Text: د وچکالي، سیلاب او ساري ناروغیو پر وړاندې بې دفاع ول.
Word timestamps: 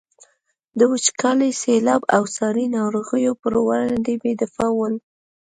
د 0.79 0.81
وچکالي، 0.91 1.49
سیلاب 1.61 2.01
او 2.15 2.23
ساري 2.35 2.65
ناروغیو 2.77 3.33
پر 3.41 3.53
وړاندې 3.67 4.13
بې 4.21 4.31
دفاع 4.41 4.69
ول. 4.77 4.95